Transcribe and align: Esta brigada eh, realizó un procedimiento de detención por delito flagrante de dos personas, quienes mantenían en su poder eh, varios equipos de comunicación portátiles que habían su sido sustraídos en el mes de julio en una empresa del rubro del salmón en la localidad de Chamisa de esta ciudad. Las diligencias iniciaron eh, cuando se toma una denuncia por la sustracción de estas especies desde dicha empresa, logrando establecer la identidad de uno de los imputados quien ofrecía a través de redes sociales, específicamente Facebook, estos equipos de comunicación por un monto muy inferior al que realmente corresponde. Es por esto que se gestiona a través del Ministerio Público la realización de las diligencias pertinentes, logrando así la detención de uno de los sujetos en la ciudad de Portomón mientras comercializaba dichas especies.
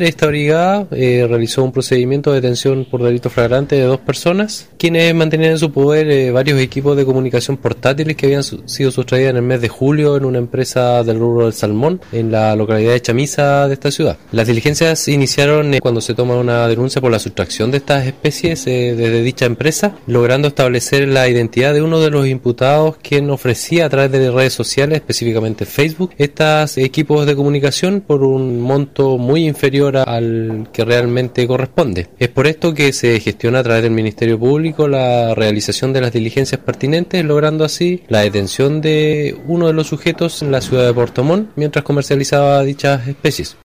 Esta 0.00 0.28
brigada 0.28 0.86
eh, 0.92 1.26
realizó 1.28 1.64
un 1.64 1.72
procedimiento 1.72 2.30
de 2.30 2.40
detención 2.40 2.86
por 2.88 3.02
delito 3.02 3.30
flagrante 3.30 3.74
de 3.74 3.82
dos 3.82 3.98
personas, 3.98 4.68
quienes 4.78 5.12
mantenían 5.12 5.50
en 5.50 5.58
su 5.58 5.72
poder 5.72 6.08
eh, 6.08 6.30
varios 6.30 6.60
equipos 6.60 6.96
de 6.96 7.04
comunicación 7.04 7.56
portátiles 7.56 8.14
que 8.14 8.26
habían 8.26 8.44
su 8.44 8.62
sido 8.66 8.92
sustraídos 8.92 9.30
en 9.30 9.38
el 9.38 9.42
mes 9.42 9.60
de 9.60 9.68
julio 9.68 10.16
en 10.16 10.24
una 10.24 10.38
empresa 10.38 11.02
del 11.02 11.18
rubro 11.18 11.46
del 11.46 11.52
salmón 11.52 12.00
en 12.12 12.30
la 12.30 12.54
localidad 12.54 12.92
de 12.92 13.02
Chamisa 13.02 13.66
de 13.66 13.74
esta 13.74 13.90
ciudad. 13.90 14.18
Las 14.30 14.46
diligencias 14.46 15.08
iniciaron 15.08 15.74
eh, 15.74 15.80
cuando 15.80 16.00
se 16.00 16.14
toma 16.14 16.36
una 16.36 16.68
denuncia 16.68 17.00
por 17.00 17.10
la 17.10 17.18
sustracción 17.18 17.72
de 17.72 17.78
estas 17.78 18.06
especies 18.06 18.66
desde 18.66 19.22
dicha 19.22 19.46
empresa, 19.46 19.96
logrando 20.06 20.46
establecer 20.46 21.08
la 21.08 21.28
identidad 21.28 21.74
de 21.74 21.82
uno 21.82 21.98
de 21.98 22.10
los 22.10 22.28
imputados 22.28 22.98
quien 23.02 23.30
ofrecía 23.30 23.86
a 23.86 23.90
través 23.90 24.12
de 24.12 24.30
redes 24.30 24.52
sociales, 24.52 24.98
específicamente 24.98 25.66
Facebook, 25.66 26.12
estos 26.18 26.78
equipos 26.78 27.26
de 27.26 27.34
comunicación 27.34 28.00
por 28.00 28.22
un 28.22 28.60
monto 28.60 29.18
muy 29.18 29.44
inferior 29.44 29.87
al 29.96 30.68
que 30.72 30.84
realmente 30.84 31.46
corresponde. 31.46 32.08
Es 32.18 32.28
por 32.28 32.46
esto 32.46 32.74
que 32.74 32.92
se 32.92 33.18
gestiona 33.20 33.60
a 33.60 33.62
través 33.62 33.82
del 33.82 33.92
Ministerio 33.92 34.38
Público 34.38 34.88
la 34.88 35.34
realización 35.34 35.92
de 35.92 36.00
las 36.00 36.12
diligencias 36.12 36.60
pertinentes, 36.60 37.24
logrando 37.24 37.64
así 37.64 38.02
la 38.08 38.20
detención 38.20 38.80
de 38.80 39.36
uno 39.46 39.66
de 39.66 39.72
los 39.72 39.86
sujetos 39.86 40.42
en 40.42 40.52
la 40.52 40.60
ciudad 40.60 40.86
de 40.86 40.94
Portomón 40.94 41.50
mientras 41.56 41.84
comercializaba 41.84 42.62
dichas 42.62 43.08
especies. 43.08 43.56